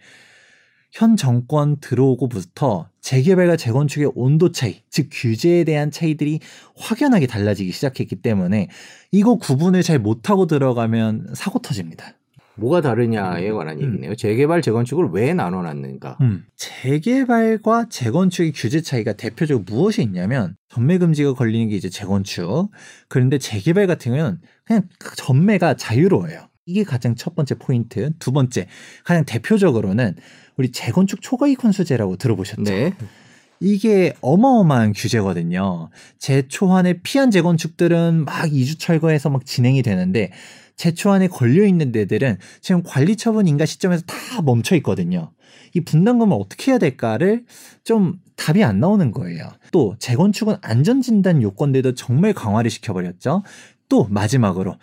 현 0.92 1.16
정권 1.16 1.78
들어오고부터 1.80 2.90
재개발과 3.02 3.58
재건축의 3.58 4.12
온도 4.16 4.52
차이, 4.52 4.82
즉 4.90 5.10
규제에 5.12 5.64
대한 5.64 5.92
차이들이 5.92 6.40
확연하게 6.76 7.28
달라지기 7.28 7.72
시작했기 7.72 8.18
때문에 8.18 8.70
이거 9.12 9.36
구분을 9.36 9.84
잘 9.84 10.00
못하고 10.00 10.48
들어가면 10.48 11.34
사고 11.34 11.60
터집니다. 11.60 12.14
뭐가 12.56 12.82
다르냐에 12.82 13.52
관한 13.52 13.78
음. 13.78 13.84
얘기네요. 13.84 14.16
재개발, 14.16 14.62
재건축을 14.62 15.10
왜 15.14 15.34
나눠놨는가? 15.34 16.18
음. 16.22 16.46
재개발과 16.58 17.88
재건축의 17.90 18.52
규제 18.54 18.82
차이가 18.82 19.14
대표적으로 19.14 19.64
무엇이 19.66 20.02
있냐면 20.04 20.56
전매 20.68 20.98
금지가 20.98 21.36
걸리는 21.36 21.70
게 21.70 21.76
이제 21.76 21.90
재건축. 21.90 22.70
그런데 23.08 23.38
재개발 23.38 23.88
같은 23.88 24.12
경우는 24.12 24.40
그냥 24.66 24.84
그 25.00 25.16
전매가 25.16 25.76
자유로워요. 25.76 26.50
이게 26.66 26.84
가장 26.84 27.16
첫 27.16 27.34
번째 27.34 27.56
포인트. 27.56 28.12
두 28.20 28.32
번째, 28.32 28.68
가장 29.04 29.26
대표적으로는 29.26 30.16
우리 30.60 30.74
재건축 30.74 31.22
초과이익 31.22 31.64
환수제라고 31.64 32.18
들어보셨죠? 32.18 32.64
네. 32.64 32.94
이게 33.62 34.14
어마어마한 34.20 34.92
규제거든요. 34.92 35.90
제초안에 36.18 37.00
피한 37.02 37.32
재건축들은 37.32 38.26
막 38.26 38.54
이주 38.54 38.78
철거해서 38.78 39.30
막 39.30 39.46
진행이 39.46 39.82
되는데 39.84 40.34
제초안에 40.76 41.30
걸려 41.30 41.66
있는 41.66 41.94
데들은 41.94 42.38
지금 42.60 42.84
관리 42.84 43.16
처분 43.16 43.48
인가 43.48 43.66
시점에서 43.66 44.04
다 44.06 44.42
멈춰 44.42 44.76
있거든요. 44.78 45.32
이 45.74 45.80
분담금을 45.80 46.36
어떻게 46.38 46.72
해야 46.72 46.78
될까를 46.78 47.46
좀 47.86 48.20
답이 48.36 48.62
안 48.62 48.82
나오는 48.82 49.12
거예요. 49.12 49.50
또 49.72 49.96
재건축은 49.98 50.58
안전진단 50.62 51.42
요건들도 51.42 51.96
정말 51.96 52.34
강화를 52.34 52.70
시켜버렸죠. 52.70 53.44
또 53.88 54.08
마지막으로 54.10 54.76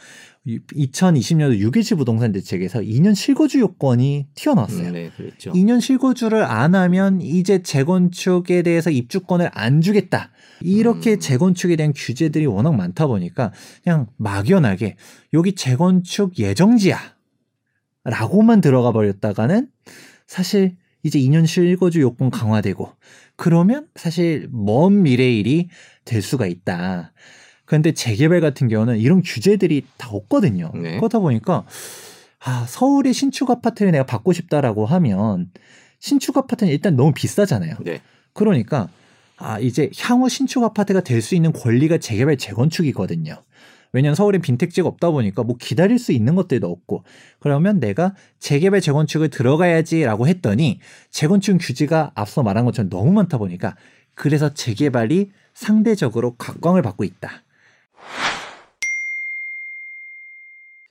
2020년도 0.47 1.59
6.17 1.61 1.99
부동산 1.99 2.31
대책에서 2.33 2.81
2년 2.81 3.15
실거주 3.15 3.59
요건이 3.61 4.29
튀어나왔어요. 4.35 4.89
음, 4.89 4.93
네, 4.93 5.11
그랬죠. 5.17 5.53
2년 5.53 5.81
실거주를 5.81 6.45
안 6.45 6.75
하면 6.75 7.21
이제 7.21 7.63
재건축에 7.63 8.63
대해서 8.63 8.91
입주권을 8.91 9.51
안 9.53 9.81
주겠다. 9.81 10.31
이렇게 10.61 11.15
음. 11.15 11.21
재건축에 11.21 11.77
대한 11.77 11.93
규제들이 11.95 12.47
워낙 12.47 12.75
많다 12.75 13.09
보니까 13.09 13.53
그냥 13.83 14.07
막연하게 14.17 14.97
여기 15.35 15.53
재건축 15.55 16.39
예정지야. 16.39 16.99
라고만 18.05 18.61
들어가 18.61 18.93
버렸다가는 18.93 19.69
사실 20.29 20.77
이제 21.03 21.19
2년 21.19 21.47
실거주 21.47 22.01
요건 22.01 22.31
강화되고 22.31 22.93
그러면 23.35 23.89
사실 23.97 24.49
먼 24.51 25.03
미래 25.03 25.31
일이 25.31 25.69
될 26.05 26.23
수가 26.23 26.47
있다. 26.47 27.13
그런데 27.67 27.93
재개발 27.93 28.41
같은 28.41 28.69
경우는 28.69 28.99
이런 28.99 29.23
규제들이 29.23 29.85
다 29.99 30.09
없거든요. 30.11 30.71
네. 30.75 30.97
그렇다 30.97 31.19
보니까 31.19 31.65
아, 32.45 32.65
서울의 32.69 33.13
신축 33.13 33.51
아파트를 33.51 33.93
내가 33.93 34.07
받고 34.07 34.33
싶다라고 34.33 34.87
하면 34.87 35.51
신축 35.99 36.37
아파트는 36.39 36.73
일단 36.73 36.97
너무 36.97 37.13
비싸잖아요. 37.13 37.77
네. 37.85 38.01
그러니까 38.33 38.89
아, 39.37 39.59
이제 39.59 39.91
향후 39.99 40.29
신축 40.29 40.63
아파트가 40.63 41.01
될 41.01 41.21
수 41.21 41.35
있는 41.35 41.53
권리가 41.53 41.99
재개발 41.99 42.39
재건축이거든요. 42.39 43.43
왜냐면 43.93 44.15
서울엔 44.15 44.43
빈택지가 44.43 44.89
없다 44.89 45.11
보니까 45.11 45.43
뭐 45.43 45.57
기다릴 45.59 45.99
수 45.99 46.13
있는 46.13 46.35
것들도 46.35 46.71
없고 46.71 47.05
그러면 47.41 47.81
내가 47.81 48.15
재개발 48.39 48.81
재건축을 48.81 49.29
들어가야지라고 49.31 50.29
했더니 50.29 50.81
재건축 51.11 51.59
규제가 51.61 52.13
앞서 52.15 52.43
말한 52.43 52.65
것처럼 52.67 52.91
너무 52.91 53.13
많다 53.13 53.39
보니까 53.39 53.75
그래서 54.15 54.53
재개발이 54.53 55.31
상대적으로 55.55 56.37
각광을 56.37 56.83
받고 56.83 57.05
있다. 57.05 57.43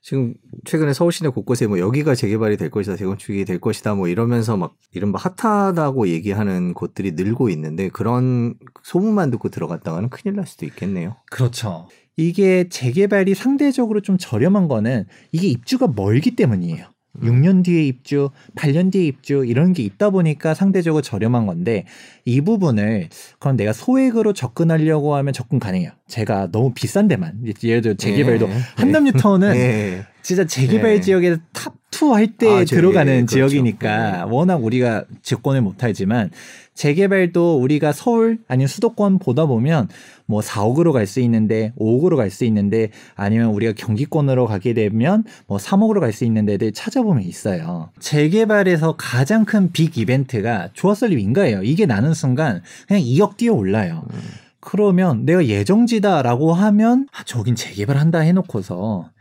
지금 0.06 0.36
최근에 0.66 0.94
서울 0.94 1.12
시내 1.12 1.30
곳곳에 1.30 1.66
뭐 1.66 1.80
여기가 1.80 2.14
재개발이 2.14 2.58
될 2.58 2.70
것이다, 2.70 2.96
재건축이 2.96 3.44
될 3.44 3.60
것이다, 3.60 3.96
뭐 3.96 4.08
이러면서 4.08 4.56
막 4.56 4.76
이른바 4.92 5.18
핫하다고 5.18 6.10
얘기하는 6.10 6.76
곳들이 6.76 7.14
늘고 7.14 7.50
있는데 7.50 7.90
그런 7.90 8.54
소문만 8.84 9.32
듣고 9.32 9.50
들어갔다가는 9.50 10.10
큰일 10.10 10.36
날 10.36 10.46
수도 10.46 10.68
있겠네요. 10.68 11.16
그렇죠. 11.32 11.88
이게 12.18 12.70
재개발이 12.70 13.34
상대적으로 13.34 14.02
좀 14.02 14.20
저렴한 14.20 14.68
거는 14.68 15.06
이게 15.32 15.48
입주가 15.48 15.88
멀기 15.88 16.36
때문이에요. 16.36 16.86
6년 17.22 17.64
뒤에 17.64 17.84
입주, 17.84 18.30
8년 18.56 18.92
뒤에 18.92 19.06
입주 19.06 19.46
이런 19.46 19.74
게 19.74 19.84
있다 19.84 20.10
보니까 20.10 20.54
상대적으로 20.54 21.02
저렴한 21.02 21.46
건데 21.46 21.86
이 22.26 22.42
부분을 22.42 23.10
그럼 23.40 23.58
내가 23.58 23.74
소액으로 23.74 24.34
접근하려고 24.34 25.16
하면 25.16 25.34
접근 25.34 25.60
가능해요. 25.60 25.92
제가 26.08 26.52
너무 26.52 26.74
비싼 26.74 27.08
데만 27.08 27.40
예를 27.64 27.82
들어 27.82 27.94
재개발도 27.94 28.48
네. 28.48 28.54
한남 28.76 29.06
뉴타운은 29.06 29.54
네. 29.54 30.06
진짜 30.26 30.44
재개발 30.44 30.96
네. 30.96 31.02
지역에 31.02 31.38
top 31.54 32.10
2 32.14 32.18
할 32.18 32.31
때 32.31 32.48
아, 32.50 32.56
저기, 32.66 32.78
들어가는 32.78 33.28
그렇죠. 33.28 33.48
지역이니까 33.48 34.26
네. 34.26 34.32
워낙 34.32 34.56
우리가 34.56 35.06
직권을 35.22 35.62
못 35.62 35.84
하지만 35.84 36.32
재개발도 36.74 37.60
우리가 37.62 37.92
서울 37.92 38.40
아니면 38.48 38.68
수도권 38.68 39.20
보다 39.20 39.46
보면 39.46 39.88
뭐 40.26 40.42
4억으로 40.42 40.94
갈 40.94 41.06
수 41.06 41.20
있는데 41.20 41.74
5억으로 41.80 42.18
갈 42.18 42.32
수 42.32 42.44
있는데 42.46 42.90
아니면 43.14 43.50
우리가 43.52 43.74
경기권으로 43.74 44.48
가게 44.48 44.74
되면 44.74 45.24
뭐 45.46 45.60
3억으로 45.60 46.00
갈 46.00 46.12
수 46.12 46.26
있는 46.26 46.48
데들 46.48 46.72
찾아보면 46.74 47.22
있어요. 47.22 47.92
재개발에서 48.00 48.96
가장 48.98 49.46
큰 49.46 49.72
big 49.72 49.96
이벤트가 50.00 50.70
조합설립 50.74 51.20
인가예요. 51.20 51.62
이게 51.62 51.86
나는 51.86 52.16
순간 52.16 52.64
그냥 52.88 53.04
2억 53.04 53.38
뛰어 53.38 53.54
올라요. 53.54 54.08
음. 54.12 54.20
그러면 54.60 55.24
내가 55.26 55.46
예정지다라고 55.46 56.52
하면 56.52 57.08
아, 57.16 57.24
저긴 57.26 57.56
재개발한다 57.56 58.22
해놓고서 58.22 59.12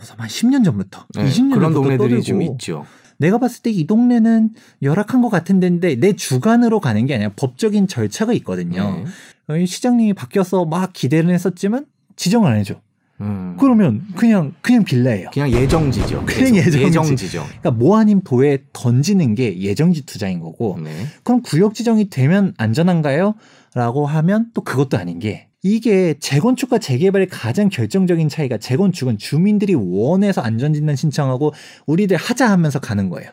우선 0.00 0.18
한 0.18 0.28
10년 0.28 0.64
전부터, 0.64 1.06
네, 1.14 1.24
20년 1.24 1.54
그런 1.54 1.72
전부터 1.72 1.80
동네들이 1.82 1.98
떠들고 1.98 2.22
좀 2.22 2.42
있죠. 2.42 2.84
내가 3.18 3.38
봤을 3.38 3.62
때 3.62 3.70
이 3.70 3.86
동네는 3.86 4.50
열악한 4.82 5.22
것 5.22 5.28
같은데 5.28 5.96
내 5.96 6.12
주관으로 6.14 6.78
가는 6.80 7.04
게 7.06 7.14
아니라 7.14 7.30
법적인 7.36 7.88
절차가 7.88 8.32
있거든요. 8.34 9.02
네. 9.48 9.62
어, 9.62 9.66
시장님이 9.66 10.12
바뀌어서 10.14 10.64
막 10.66 10.92
기대를 10.92 11.30
했었지만 11.34 11.86
지정을 12.16 12.50
안 12.50 12.58
해줘. 12.58 12.74
음. 13.20 13.56
그러면 13.58 14.06
그냥 14.14 14.52
그냥 14.60 14.84
빌라예요. 14.84 15.30
그냥 15.32 15.50
예정지죠. 15.50 16.22
그냥. 16.26 16.54
예정지. 16.54 16.80
예정지죠. 16.80 17.42
그러니까 17.44 17.70
뭐 17.72 17.98
아닌 17.98 18.20
도에 18.22 18.58
던지는 18.72 19.34
게 19.34 19.58
예정지 19.58 20.06
투자인 20.06 20.38
거고 20.38 20.78
네. 20.80 20.90
그럼 21.24 21.42
구역 21.42 21.74
지정이 21.74 22.10
되면 22.10 22.54
안전한가요? 22.58 23.34
라고 23.74 24.06
하면 24.06 24.46
또 24.54 24.60
그것도 24.62 24.96
아닌 24.96 25.18
게 25.18 25.48
이게 25.68 26.14
재건축과 26.18 26.78
재개발의 26.78 27.28
가장 27.28 27.68
결정적인 27.68 28.30
차이가 28.30 28.56
재건축은 28.56 29.18
주민들이 29.18 29.74
원해서 29.74 30.40
안전진단 30.40 30.96
신청하고 30.96 31.52
우리들 31.86 32.16
하자 32.16 32.50
하면서 32.50 32.78
가는 32.78 33.10
거예요. 33.10 33.30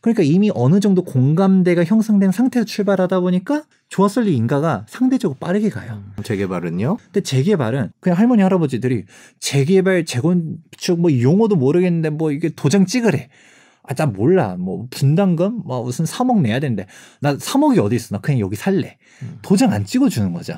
그러니까 0.00 0.22
이미 0.22 0.50
어느 0.54 0.80
정도 0.80 1.02
공감대가 1.02 1.84
형성된 1.84 2.32
상태에서 2.32 2.64
출발하다 2.64 3.20
보니까 3.20 3.64
조합설립 3.88 4.32
인가가 4.32 4.86
상대적으로 4.88 5.36
빠르게 5.38 5.70
가요. 5.70 6.02
재개발은요? 6.22 6.98
근데 7.04 7.20
재개발은 7.20 7.92
그냥 8.00 8.18
할머니 8.18 8.42
할아버지들이 8.42 9.04
재개발 9.40 10.04
재건축 10.04 11.00
뭐 11.00 11.10
용어도 11.20 11.56
모르겠는데 11.56 12.10
뭐 12.10 12.32
이게 12.32 12.48
도장 12.48 12.86
찍으래. 12.86 13.28
아, 13.82 13.94
나 13.94 14.06
몰라. 14.06 14.56
뭐 14.58 14.86
분담금 14.90 15.62
뭐 15.64 15.82
무슨 15.82 16.04
3억 16.04 16.40
내야 16.40 16.60
되는데 16.60 16.86
나 17.20 17.36
3억이 17.36 17.82
어디 17.82 17.96
있어? 17.96 18.16
나 18.16 18.20
그냥 18.20 18.40
여기 18.40 18.54
살래. 18.54 18.98
음. 19.22 19.38
도장 19.42 19.72
안 19.72 19.84
찍어 19.84 20.08
주는 20.08 20.32
거죠. 20.32 20.54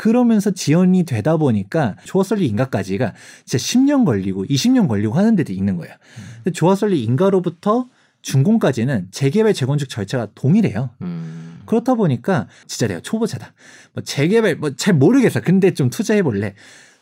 그러면서 0.00 0.50
지연이 0.50 1.04
되다 1.04 1.36
보니까 1.36 1.94
조합설립 2.04 2.48
인가까지가 2.48 3.12
진짜 3.44 3.62
10년 3.62 4.06
걸리고 4.06 4.46
20년 4.46 4.88
걸리고 4.88 5.12
하는 5.12 5.36
데도 5.36 5.52
있는 5.52 5.76
거예요. 5.76 5.94
근데 6.36 6.52
조합설립 6.52 6.96
인가로부터 7.06 7.86
준공까지는 8.22 9.08
재개발 9.10 9.52
재건축 9.52 9.90
절차가 9.90 10.28
동일해요. 10.34 10.88
음. 11.02 11.60
그렇다 11.66 11.96
보니까 11.96 12.48
진짜 12.66 12.86
내가 12.88 13.00
초보자다. 13.00 13.52
뭐 13.92 14.02
재개발 14.02 14.56
뭐 14.56 14.70
잘 14.74 14.94
모르겠어. 14.94 15.42
근데 15.42 15.74
좀 15.74 15.90
투자해 15.90 16.22
볼래. 16.22 16.54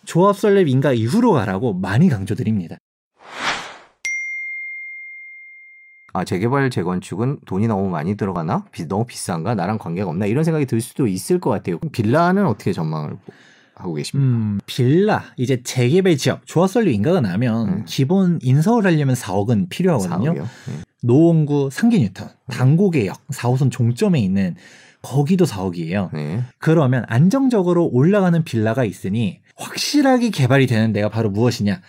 조합 0.04 0.36
설립 0.36 0.66
인가 0.66 0.92
이후로 0.92 1.30
가라고 1.34 1.74
많이 1.74 2.08
강조드립니다. 2.08 2.78
아 6.18 6.24
재개발 6.24 6.68
재건축은 6.70 7.38
돈이 7.46 7.68
너무 7.68 7.88
많이 7.88 8.16
들어가나 8.16 8.64
비, 8.72 8.88
너무 8.88 9.06
비싼가 9.06 9.54
나랑 9.54 9.78
관계가 9.78 10.10
없나 10.10 10.26
이런 10.26 10.42
생각이 10.42 10.66
들 10.66 10.80
수도 10.80 11.06
있을 11.06 11.38
것 11.38 11.50
같아요. 11.50 11.78
빌라는 11.78 12.44
어떻게 12.44 12.72
전망을 12.72 13.16
하고 13.76 13.94
계십니까? 13.94 14.26
음, 14.26 14.58
빌라 14.66 15.22
이제 15.36 15.62
재개발 15.62 16.16
지역 16.16 16.44
조합 16.44 16.70
설립 16.70 16.92
인가가 16.92 17.20
나면 17.20 17.68
음. 17.68 17.84
기본 17.86 18.40
인서울 18.42 18.84
하려면 18.84 19.14
4억은 19.14 19.68
필요하거든요. 19.68 20.34
4억이요? 20.34 20.42
네. 20.42 20.74
노원구 21.04 21.68
상계뉴턴 21.70 22.28
당고개역 22.50 23.28
4호선 23.28 23.70
종점에 23.70 24.18
있는 24.18 24.56
거기도 25.02 25.44
4억이에요. 25.44 26.10
네. 26.12 26.42
그러면 26.58 27.04
안정적으로 27.06 27.86
올라가는 27.86 28.42
빌라가 28.42 28.84
있으니 28.84 29.38
확실하게 29.54 30.30
개발이 30.30 30.66
되는 30.66 30.92
데가 30.92 31.08
바로 31.08 31.30
무엇이냐? 31.30 31.80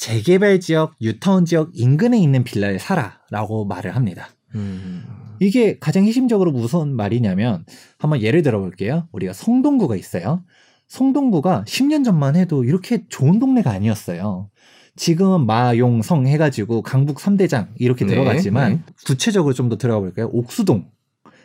재개발 0.00 0.60
지역, 0.60 0.94
뉴타운 0.98 1.44
지역 1.44 1.72
인근에 1.74 2.18
있는 2.18 2.42
빌라를 2.42 2.78
사라라고 2.78 3.66
말을 3.66 3.94
합니다. 3.94 4.30
음. 4.54 5.04
이게 5.40 5.78
가장 5.78 6.06
핵심적으로 6.06 6.52
무슨 6.52 6.96
말이냐면 6.96 7.66
한번 7.98 8.22
예를 8.22 8.40
들어 8.40 8.60
볼게요. 8.60 9.06
우리가 9.12 9.34
성동구가 9.34 9.96
있어요. 9.96 10.42
성동구가 10.88 11.64
10년 11.68 12.02
전만 12.02 12.34
해도 12.34 12.64
이렇게 12.64 13.04
좋은 13.10 13.38
동네가 13.38 13.70
아니었어요. 13.70 14.48
지금은 14.96 15.44
마용성 15.44 16.26
해가지고 16.26 16.80
강북 16.80 17.18
3대장 17.18 17.68
이렇게 17.76 18.06
네, 18.06 18.12
들어갔지만 18.14 18.72
네. 18.72 18.92
구체적으로 19.04 19.52
좀 19.52 19.68
더 19.68 19.76
들어가 19.76 20.00
볼까요? 20.00 20.30
옥수동. 20.32 20.90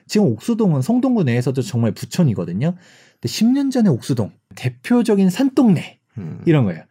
지금 0.08 0.28
옥수동은 0.28 0.82
성동구 0.82 1.26
내에서도 1.26 1.62
정말 1.62 1.92
부촌이거든요. 1.92 2.74
근데 3.20 3.28
10년 3.28 3.70
전에 3.70 3.90
옥수동 3.90 4.32
대표적인 4.56 5.30
산동네 5.30 6.00
음. 6.20 6.42
이런 6.46 6.64
거예요. 6.64 6.84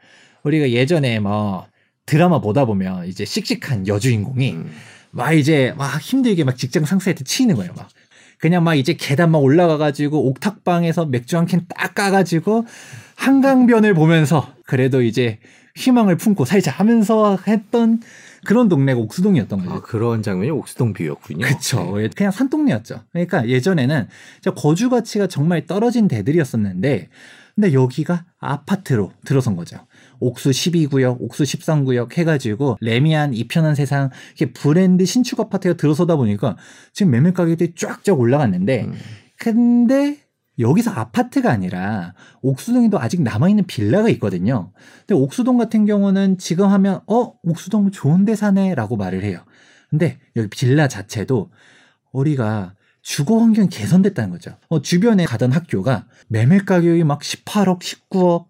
우리가 0.45 0.71
예전에 0.71 1.21
뭐 1.21 1.67
드라마 2.07 2.41
보다 2.41 2.65
보면 2.65 3.07
이제 3.07 3.25
씩씩한 3.25 3.89
여주인공이 3.89 4.53
음. 4.53 4.71
막 5.11 5.33
이제 5.33 5.75
막 5.77 6.01
힘들게 6.01 6.45
막 6.45 6.57
직장 6.57 6.85
상사한테 6.85 7.25
치이는 7.25 7.57
거예요. 7.57 7.73
막 7.77 7.89
그냥 8.39 8.63
막 8.63 8.75
이제 8.75 8.95
계단 8.95 9.31
막 9.31 9.39
올라가가지고 9.39 10.29
옥탑방에서 10.29 11.07
맥주 11.07 11.37
한 11.39 11.47
캔 11.47 11.67
딱 11.69 11.95
까가지고 11.95 12.67
한강변을 13.17 13.95
보면서 13.95 14.53
그래도 14.67 15.03
이제 15.03 15.39
희망을 15.77 16.17
품고 16.17 16.45
살자 16.45 16.71
하면서 16.71 17.39
했던 17.47 18.01
그런 18.45 18.69
동네가 18.69 19.01
옥수동이었던 19.01 19.59
거죠. 19.61 19.73
아, 19.73 19.81
그런 19.81 20.23
장면이 20.23 20.51
옥수동 20.51 20.93
뷰였군요. 20.93 21.47
그쵸. 21.47 21.97
네. 21.97 22.09
그냥 22.15 22.31
산동네였죠. 22.31 23.01
그러니까 23.13 23.49
예전에는 23.49 24.07
거주 24.57 24.91
가치가 24.91 25.27
정말 25.27 25.67
떨어진 25.67 26.07
데들이었었는데, 26.09 27.09
근데 27.55 27.73
여기가 27.73 28.25
아파트로 28.41 29.13
들어선 29.25 29.57
거죠. 29.57 29.79
옥수 30.21 30.51
12구역, 30.51 31.21
옥수 31.21 31.45
13구역 31.45 32.17
해가지고 32.17 32.77
레미안 32.81 33.35
이편한 33.35 33.75
세상 33.75 34.11
이렇게 34.37 34.53
브랜드 34.53 35.05
신축 35.05 35.41
아파트가 35.41 35.77
들어서다 35.77 36.17
보니까 36.17 36.57
지금 36.93 37.13
매매 37.13 37.33
가격들이 37.33 37.75
쫙쫙 37.77 38.19
올라갔는데, 38.19 38.85
음. 38.85 38.95
근데 39.39 40.19
여기서 40.59 40.91
아파트가 40.91 41.51
아니라 41.51 42.15
옥수동에도 42.43 43.01
아직 43.01 43.23
남아있는 43.23 43.67
빌라가 43.67 44.09
있거든요. 44.11 44.73
근데 45.01 45.15
옥수동 45.15 45.59
같은 45.59 45.85
경우는 45.85 46.39
지금 46.39 46.69
하면 46.69 47.01
어 47.07 47.33
옥수동 47.43 47.91
좋은데 47.91 48.37
사네라고 48.37 48.97
말을 48.97 49.25
해요. 49.25 49.41
근데 49.91 50.19
여기 50.37 50.49
빌라 50.49 50.89
자체도 50.89 51.51
우리가 52.13 52.75
주거 53.03 53.39
환경이 53.39 53.69
개선됐다는 53.69 54.31
거죠. 54.31 54.57
어, 54.69 54.81
주변에 54.81 55.25
가던 55.27 55.53
학교가 55.53 56.07
매매 56.29 56.59
가격이 56.59 57.05
막 57.05 57.21
18억, 57.21 57.81
19억 57.81 58.47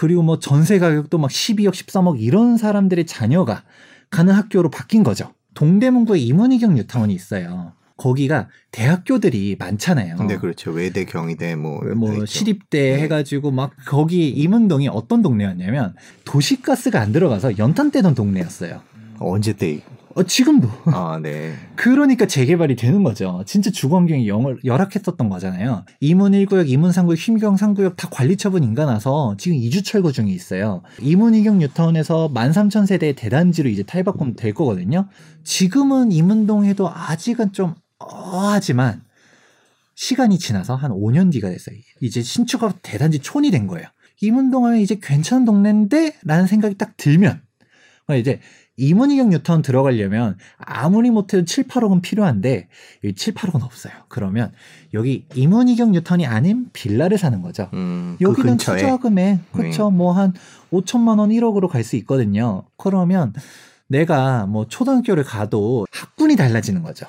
그리고 0.00 0.22
뭐 0.22 0.38
전세 0.38 0.78
가격도 0.78 1.18
막 1.18 1.30
12억, 1.30 1.72
13억 1.72 2.18
이런 2.18 2.56
사람들의 2.56 3.04
자녀가 3.04 3.64
가는 4.08 4.32
학교로 4.32 4.70
바뀐 4.70 5.02
거죠. 5.02 5.34
동대문구에 5.52 6.18
임원희경 6.18 6.74
뉴타운이 6.76 7.12
있어요. 7.12 7.74
거기가 7.98 8.48
대학교들이 8.72 9.56
많잖아요. 9.58 10.16
네, 10.26 10.38
그렇죠. 10.38 10.70
외대, 10.70 11.04
경희대 11.04 11.54
뭐, 11.56 11.82
뭐. 11.96 12.24
시립대 12.24 12.96
네. 12.96 13.02
해가지고 13.02 13.50
막 13.50 13.72
거기 13.86 14.30
임은동이 14.30 14.88
어떤 14.88 15.20
동네였냐면 15.20 15.94
도시가스가 16.24 16.98
안 16.98 17.12
들어가서 17.12 17.58
연탄 17.58 17.90
떼던 17.90 18.14
동네였어요. 18.14 18.80
언제 19.18 19.52
때? 19.52 19.82
어, 20.14 20.24
지금도. 20.24 20.68
아, 20.86 21.20
네. 21.22 21.54
그러니까 21.76 22.26
재개발이 22.26 22.74
되는 22.74 23.04
거죠. 23.04 23.42
진짜 23.46 23.70
주거 23.70 23.96
환경이 23.96 24.28
영, 24.28 24.56
열악했었던 24.64 25.28
거잖아요. 25.28 25.84
이문 26.00 26.32
1구역, 26.32 26.68
이문 26.68 26.90
3구역, 26.90 27.16
휘경 27.16 27.54
3구역 27.54 27.96
다 27.96 28.08
관리 28.10 28.36
처분 28.36 28.64
인가나서 28.64 29.36
지금 29.38 29.56
이주 29.56 29.82
철거 29.82 30.10
중에 30.10 30.26
있어요. 30.30 30.82
이문 31.00 31.34
2경 31.34 31.56
뉴타운에서 31.56 32.32
13,000세대의 32.34 33.14
대단지로 33.16 33.68
이제 33.68 33.84
탈바꿈 33.84 34.34
될 34.34 34.52
거거든요. 34.52 35.08
지금은 35.44 36.10
이문동에도 36.10 36.90
아직은 36.90 37.52
좀 37.52 37.74
어하지만 37.98 39.02
시간이 39.94 40.38
지나서 40.38 40.74
한 40.74 40.90
5년 40.90 41.30
뒤가 41.30 41.50
됐어요. 41.50 41.76
이제 42.00 42.22
신축업 42.22 42.78
대단지 42.82 43.20
촌이 43.20 43.50
된 43.50 43.68
거예요. 43.68 43.86
이문동 44.22 44.66
하면 44.66 44.80
이제 44.80 44.98
괜찮은 45.00 45.44
동네인데? 45.44 46.16
라는 46.24 46.46
생각이 46.46 46.76
딱 46.76 46.96
들면 46.96 47.42
그러니까 48.06 48.14
이제 48.16 48.40
이문희경 48.80 49.28
뉴타운 49.28 49.60
들어가려면 49.60 50.38
아무리 50.56 51.10
못해도 51.10 51.44
7, 51.44 51.64
8억은 51.68 52.00
필요한데 52.00 52.68
여기 53.04 53.14
7, 53.14 53.34
8억은 53.34 53.62
없어요. 53.62 53.92
그러면 54.08 54.52
여기 54.94 55.26
이문희경 55.34 55.92
뉴타운이 55.92 56.26
아닌 56.26 56.70
빌라를 56.72 57.18
사는 57.18 57.42
거죠. 57.42 57.68
음, 57.74 58.16
그 58.18 58.24
여기는 58.24 58.52
근처에. 58.52 58.78
투자금에 58.78 59.40
그쵸 59.52 59.90
뭐한 59.90 60.32
5천만 60.72 61.18
원 61.18 61.28
1억으로 61.30 61.68
갈 61.68 61.84
수 61.84 61.96
있거든요. 61.96 62.64
그러면 62.76 63.32
내가 63.88 64.46
뭐 64.46 64.66
초등학교를 64.66 65.24
가도 65.24 65.86
학군이 65.90 66.36
달라지는 66.36 66.82
거죠. 66.82 67.06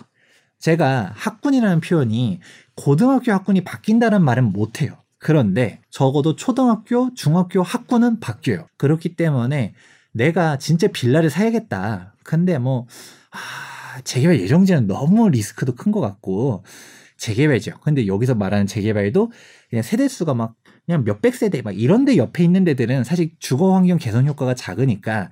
제가 0.59 1.11
학군이라는 1.15 1.79
표현이 1.81 2.39
고등학교 2.75 3.31
학군이 3.31 3.63
바뀐다는 3.63 4.23
말은 4.23 4.51
못해요. 4.51 4.95
그런데 5.19 5.81
적어도 5.89 6.35
초등학교, 6.35 7.13
중학교 7.13 7.61
학군은 7.61 8.19
바뀌어요. 8.19 8.65
그렇기 8.77 9.15
때문에 9.15 9.73
내가 10.13 10.57
진짜 10.57 10.87
빌라를 10.87 11.29
사야겠다. 11.29 12.15
근데 12.23 12.57
뭐, 12.57 12.87
아, 13.31 14.01
재개발 14.03 14.39
예정지는 14.39 14.87
너무 14.87 15.29
리스크도 15.29 15.75
큰 15.75 15.91
것 15.91 16.01
같고, 16.01 16.63
재개발죠. 17.17 17.79
근데 17.81 18.07
여기서 18.07 18.33
말하는 18.35 18.65
재개발도 18.65 19.31
그냥 19.69 19.83
세대수가 19.83 20.33
막 20.33 20.55
그냥 20.85 21.03
몇백 21.03 21.35
세대 21.35 21.61
막 21.61 21.77
이런 21.77 22.03
데 22.03 22.17
옆에 22.17 22.43
있는 22.43 22.63
데들은 22.63 23.03
사실 23.03 23.31
주거 23.39 23.75
환경 23.75 23.99
개선 23.99 24.27
효과가 24.27 24.55
작으니까 24.55 25.29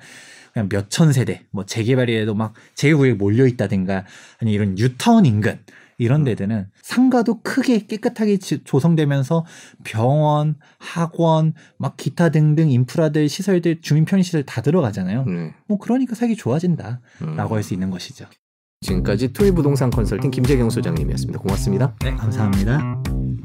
그냥 0.53 0.69
몇천 0.71 1.13
세대 1.13 1.45
뭐 1.51 1.65
재개발이라도 1.65 2.35
막 2.35 2.53
재개구역에 2.75 3.15
몰려 3.15 3.47
있다든가 3.47 4.05
아니 4.39 4.53
이런 4.53 4.75
뉴타운 4.75 5.25
인근 5.25 5.59
이런 5.99 6.21
음. 6.21 6.25
데들은 6.25 6.69
상가도 6.81 7.41
크게 7.43 7.85
깨끗하게 7.85 8.37
조성되면서 8.37 9.45
병원, 9.83 10.55
학원, 10.79 11.53
막 11.77 11.95
기타 11.97 12.29
등등 12.29 12.71
인프라들 12.71 13.29
시설들 13.29 13.81
주민 13.81 14.05
편의 14.05 14.23
시설 14.23 14.41
다 14.43 14.61
들어가잖아요. 14.61 15.25
네. 15.25 15.53
뭐 15.67 15.77
그러니까 15.77 16.15
살기 16.15 16.35
좋아진다라고 16.35 17.01
음. 17.21 17.51
할수 17.51 17.75
있는 17.75 17.91
것이죠. 17.91 18.25
지금까지 18.81 19.33
투이 19.33 19.51
부동산 19.51 19.89
컨설팅 19.89 20.31
김재경 20.31 20.69
소장님이었습니다. 20.69 21.39
고맙습니다. 21.39 21.95
네, 22.01 22.15
감사합니다. 22.15 23.01
음. 23.09 23.35